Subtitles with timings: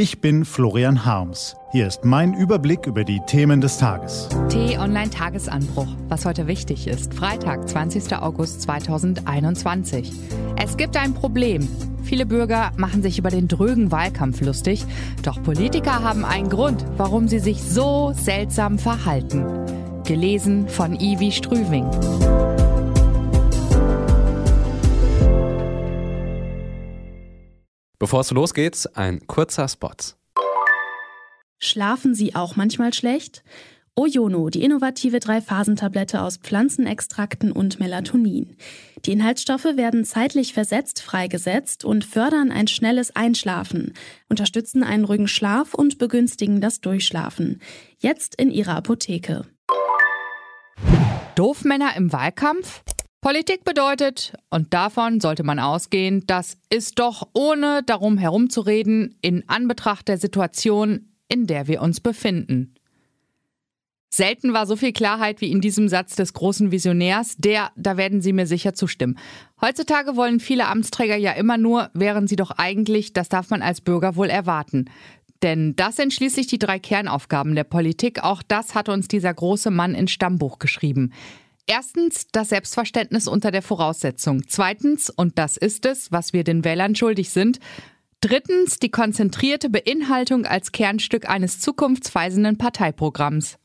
[0.00, 1.56] Ich bin Florian Harms.
[1.72, 4.28] Hier ist mein Überblick über die Themen des Tages.
[4.48, 5.88] T-Online-Tagesanbruch.
[6.06, 7.14] Was heute wichtig ist.
[7.14, 8.14] Freitag, 20.
[8.14, 10.12] August 2021.
[10.54, 11.68] Es gibt ein Problem.
[12.04, 14.84] Viele Bürger machen sich über den drögen Wahlkampf lustig.
[15.24, 19.44] Doch Politiker haben einen Grund, warum sie sich so seltsam verhalten.
[20.04, 21.90] Gelesen von Ivi Strüving.
[27.98, 29.90] Bevor es losgeht, ein kurzer Spot.
[31.58, 33.42] Schlafen Sie auch manchmal schlecht?
[33.96, 38.56] Ojono, die innovative Drei-Phasen-Tablette aus Pflanzenextrakten und Melatonin.
[39.04, 43.94] Die Inhaltsstoffe werden zeitlich versetzt freigesetzt und fördern ein schnelles Einschlafen,
[44.28, 47.60] unterstützen einen ruhigen Schlaf und begünstigen das Durchschlafen.
[47.98, 49.46] Jetzt in Ihrer Apotheke.
[51.34, 52.82] Doofmänner im Wahlkampf?
[53.20, 60.06] Politik bedeutet, und davon sollte man ausgehen, das ist doch ohne darum herumzureden in Anbetracht
[60.06, 62.74] der Situation, in der wir uns befinden.
[64.10, 68.22] Selten war so viel Klarheit wie in diesem Satz des großen Visionärs, der, da werden
[68.22, 69.18] Sie mir sicher zustimmen.
[69.60, 73.80] Heutzutage wollen viele Amtsträger ja immer nur, während sie doch eigentlich, das darf man als
[73.80, 74.86] Bürger wohl erwarten.
[75.42, 79.70] Denn das sind schließlich die drei Kernaufgaben der Politik, auch das hat uns dieser große
[79.70, 81.12] Mann ins Stammbuch geschrieben.
[81.70, 84.44] Erstens das Selbstverständnis unter der Voraussetzung.
[84.48, 87.60] Zweitens, und das ist es, was wir den Wählern schuldig sind,
[88.22, 93.58] drittens die konzentrierte Beinhaltung als Kernstück eines zukunftsweisenden Parteiprogramms.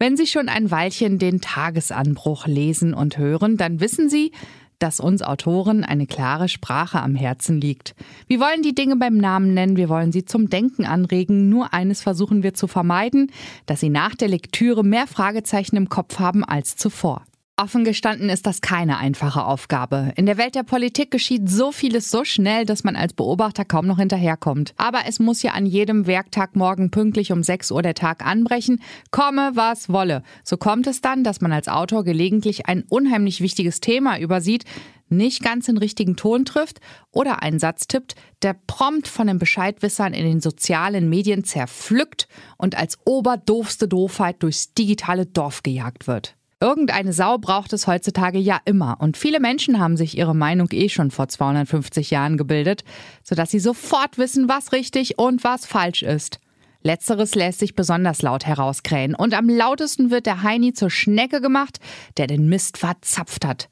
[0.00, 4.32] Wenn Sie schon ein Weilchen den Tagesanbruch lesen und hören, dann wissen Sie,
[4.80, 7.94] dass uns Autoren eine klare Sprache am Herzen liegt.
[8.26, 11.48] Wir wollen die Dinge beim Namen nennen, wir wollen sie zum Denken anregen.
[11.48, 13.30] Nur eines versuchen wir zu vermeiden,
[13.66, 17.24] dass Sie nach der Lektüre mehr Fragezeichen im Kopf haben als zuvor.
[17.58, 20.12] Offen gestanden ist das keine einfache Aufgabe.
[20.16, 23.86] In der Welt der Politik geschieht so vieles so schnell, dass man als Beobachter kaum
[23.86, 24.74] noch hinterherkommt.
[24.76, 28.82] Aber es muss ja an jedem Werktag morgen pünktlich um 6 Uhr der Tag anbrechen,
[29.10, 30.22] komme was wolle.
[30.44, 34.66] So kommt es dann, dass man als Autor gelegentlich ein unheimlich wichtiges Thema übersieht,
[35.08, 36.80] nicht ganz den richtigen Ton trifft
[37.10, 42.28] oder einen Satz tippt, der prompt von den Bescheidwissern in den sozialen Medien zerpflückt
[42.58, 46.36] und als oberdoofste Doofheit durchs digitale Dorf gejagt wird.
[46.58, 50.88] Irgendeine Sau braucht es heutzutage ja immer und viele Menschen haben sich ihre Meinung eh
[50.88, 52.82] schon vor 250 Jahren gebildet,
[53.22, 56.40] sodass sie sofort wissen, was richtig und was falsch ist.
[56.82, 61.78] Letzteres lässt sich besonders laut herauskrähen und am lautesten wird der Heini zur Schnecke gemacht,
[62.16, 63.68] der den Mist verzapft hat.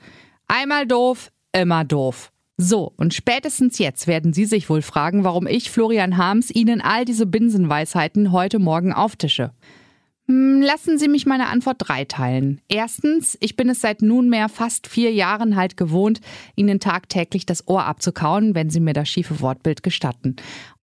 [0.47, 2.33] Einmal doof, immer doof.
[2.59, 7.06] So, und spätestens jetzt werden Sie sich wohl fragen, warum ich, Florian Harms, Ihnen all
[7.06, 9.53] diese Binsenweisheiten heute Morgen auftische.
[10.27, 12.61] Hm, lassen Sie mich meine Antwort dreiteilen.
[12.69, 16.21] Erstens, ich bin es seit nunmehr fast vier Jahren halt gewohnt,
[16.57, 20.37] Ihnen tagtäglich das Ohr abzukauen, wenn Sie mir das schiefe Wortbild gestatten.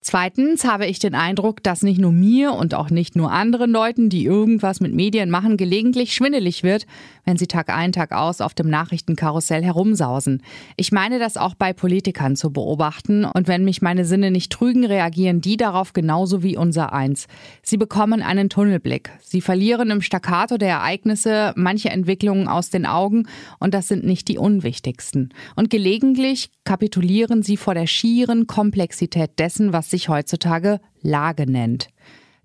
[0.02, 4.08] Zweitens habe ich den Eindruck, dass nicht nur mir und auch nicht nur anderen Leuten,
[4.08, 6.86] die irgendwas mit Medien machen, gelegentlich schwindelig wird,
[7.26, 10.42] wenn sie Tag ein, Tag aus auf dem Nachrichtenkarussell herumsausen.
[10.78, 14.86] Ich meine das auch bei Politikern zu beobachten und wenn mich meine Sinne nicht trügen,
[14.86, 17.28] reagieren die darauf genauso wie unser eins.
[17.62, 19.12] Sie bekommen einen Tunnelblick.
[19.22, 23.28] Sie verlieren im Staccato der Ereignisse manche Entwicklungen aus den Augen
[23.60, 25.34] und das sind nicht die unwichtigsten.
[25.58, 31.90] Und gelegentlich kapitulieren sie vor der schieren Komplexität dessen, was sich heutzutage Lage nennt.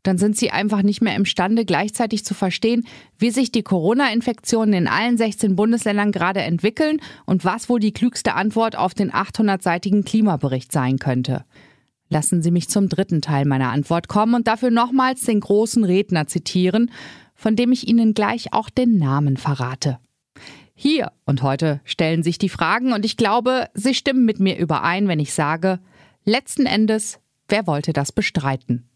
[0.05, 2.87] Dann sind sie einfach nicht mehr imstande, gleichzeitig zu verstehen,
[3.19, 8.35] wie sich die Corona-Infektionen in allen 16 Bundesländern gerade entwickeln und was wohl die klügste
[8.35, 11.45] Antwort auf den 800-seitigen Klimabericht sein könnte.
[12.11, 16.27] Lassen Sie mich zum dritten Teil meiner Antwort kommen und dafür nochmals den großen Redner
[16.27, 16.91] zitieren,
[17.35, 19.99] von dem ich Ihnen gleich auch den Namen verrate.
[20.75, 25.09] Hier und heute stellen sich die Fragen und ich glaube, Sie stimmen mit mir überein,
[25.09, 25.79] wenn ich sage,
[26.25, 28.89] letzten Endes Wer wollte das bestreiten?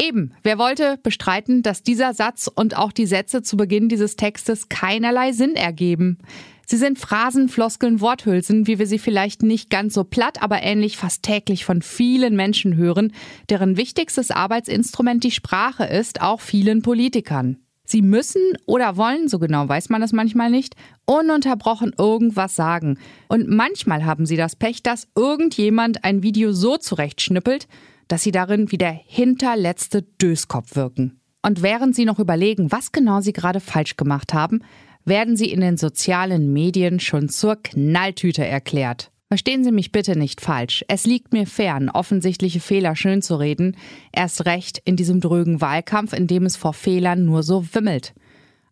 [0.00, 4.68] Eben, wer wollte bestreiten, dass dieser Satz und auch die Sätze zu Beginn dieses Textes
[4.68, 6.18] keinerlei Sinn ergeben?
[6.66, 10.96] Sie sind Phrasen, Floskeln, Worthülsen, wie wir sie vielleicht nicht ganz so platt, aber ähnlich
[10.96, 13.12] fast täglich von vielen Menschen hören,
[13.50, 17.58] deren wichtigstes Arbeitsinstrument die Sprache ist, auch vielen Politikern.
[17.94, 20.74] Sie müssen oder wollen, so genau weiß man das manchmal nicht,
[21.04, 22.98] ununterbrochen irgendwas sagen.
[23.28, 27.68] Und manchmal haben sie das Pech, dass irgendjemand ein Video so zurechtschnippelt,
[28.08, 31.20] dass sie darin wie der hinterletzte Döskopf wirken.
[31.40, 34.64] Und während sie noch überlegen, was genau sie gerade falsch gemacht haben,
[35.04, 39.12] werden sie in den sozialen Medien schon zur Knalltüte erklärt.
[39.34, 40.84] Verstehen Sie mich bitte nicht falsch.
[40.86, 43.76] Es liegt mir fern, offensichtliche Fehler schön zu reden,
[44.12, 48.14] erst recht in diesem drögen Wahlkampf, in dem es vor Fehlern nur so wimmelt.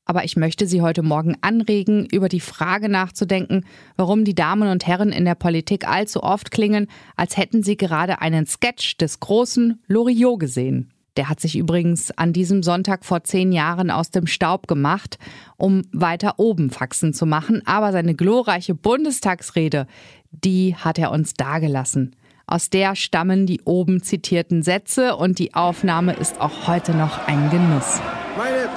[0.04, 3.66] Aber ich möchte Sie heute Morgen anregen, über die Frage nachzudenken,
[3.96, 6.86] warum die Damen und Herren in der Politik allzu oft klingen,
[7.16, 10.92] als hätten sie gerade einen Sketch des großen Loriot gesehen.
[11.16, 15.18] Der hat sich übrigens an diesem Sonntag vor zehn Jahren aus dem Staub gemacht,
[15.58, 17.60] um weiter oben Faxen zu machen.
[17.66, 19.86] Aber seine glorreiche Bundestagsrede,
[20.32, 22.16] die hat er uns dagelassen.
[22.46, 27.50] Aus der stammen die oben zitierten Sätze und die Aufnahme ist auch heute noch ein
[27.50, 28.00] Genuss.
[28.36, 28.68] Meine,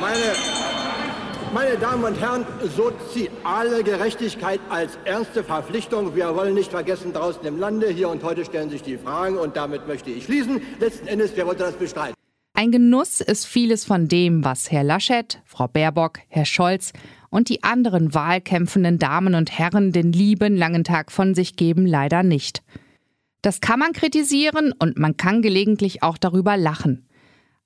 [0.00, 0.60] meine
[1.52, 6.14] meine Damen und Herren, soziale Gerechtigkeit als ernste Verpflichtung.
[6.14, 9.56] Wir wollen nicht vergessen, draußen im Lande, hier und heute stellen sich die Fragen und
[9.56, 10.62] damit möchte ich schließen.
[10.78, 12.14] Letzten Endes, wer wollte das bestreiten?
[12.54, 16.92] Ein Genuss ist vieles von dem, was Herr Laschet, Frau Baerbock, Herr Scholz
[17.30, 22.22] und die anderen wahlkämpfenden Damen und Herren den lieben langen Tag von sich geben, leider
[22.22, 22.62] nicht.
[23.42, 27.06] Das kann man kritisieren und man kann gelegentlich auch darüber lachen.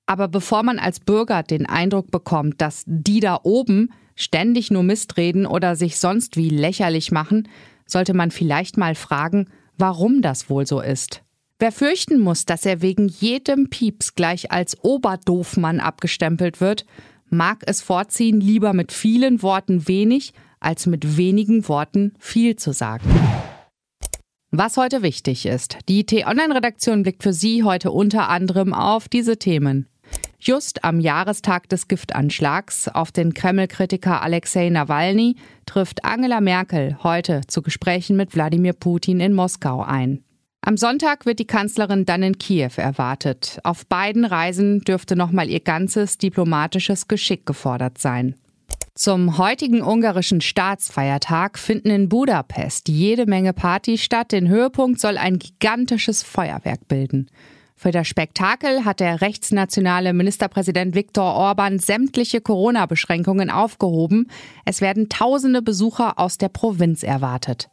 [0.05, 5.17] Aber bevor man als Bürger den Eindruck bekommt, dass die da oben ständig nur Mist
[5.17, 7.49] reden oder sich sonst wie lächerlich machen,
[7.85, 11.21] sollte man vielleicht mal fragen, warum das wohl so ist.
[11.59, 16.85] Wer fürchten muss, dass er wegen jedem Pieps gleich als Oberdoofmann abgestempelt wird,
[17.29, 23.09] mag es vorziehen, lieber mit vielen Worten wenig als mit wenigen Worten viel zu sagen.
[24.51, 25.77] Was heute wichtig ist.
[25.89, 29.87] Die T-Online-Redaktion blickt für Sie heute unter anderem auf diese Themen.
[30.39, 35.35] Just am Jahrestag des Giftanschlags auf den Kreml-Kritiker Alexei Nawalny
[35.65, 40.24] trifft Angela Merkel heute zu Gesprächen mit Wladimir Putin in Moskau ein.
[40.65, 43.59] Am Sonntag wird die Kanzlerin dann in Kiew erwartet.
[43.63, 48.33] Auf beiden Reisen dürfte nochmal ihr ganzes diplomatisches Geschick gefordert sein.
[48.95, 54.31] Zum heutigen ungarischen Staatsfeiertag finden in Budapest jede Menge Partys statt.
[54.31, 57.29] Den Höhepunkt soll ein gigantisches Feuerwerk bilden.
[57.77, 64.31] Für das Spektakel hat der rechtsnationale Ministerpräsident Viktor Orban sämtliche Corona-Beschränkungen aufgehoben.
[64.63, 67.69] Es werden tausende Besucher aus der Provinz erwartet.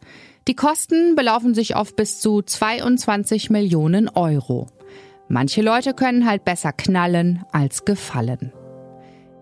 [0.49, 4.67] Die Kosten belaufen sich auf bis zu 22 Millionen Euro.
[5.29, 8.53] Manche Leute können halt besser knallen als gefallen.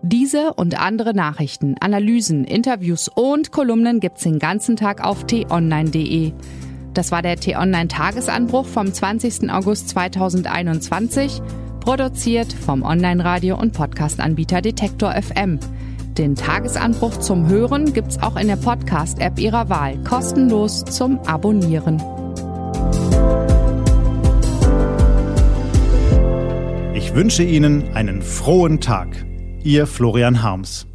[0.03, 6.33] Diese und andere Nachrichten, Analysen, Interviews und Kolumnen gibt's den ganzen Tag auf t-online.de.
[6.93, 9.49] Das war der T-Online-Tagesanbruch vom 20.
[9.49, 11.41] August 2021,
[11.79, 15.59] produziert vom Online-Radio- und Podcast-Anbieter Detektor FM.
[16.17, 22.01] Den Tagesanbruch zum Hören gibt's auch in der Podcast-App Ihrer Wahl, kostenlos zum Abonnieren.
[26.93, 29.25] Ich wünsche Ihnen einen frohen Tag.
[29.63, 30.90] Ihr Florian Harms.